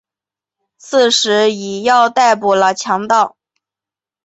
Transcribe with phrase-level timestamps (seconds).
[0.79, 3.37] 刺史尹耀逮捕了强盗。